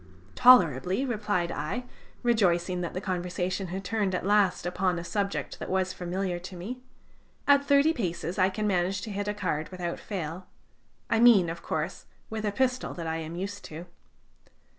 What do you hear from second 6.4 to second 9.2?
me. "At thirty paces I can manage to